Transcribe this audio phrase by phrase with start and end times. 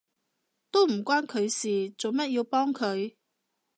[0.71, 3.13] 都唔關佢事，做乜要幫佢？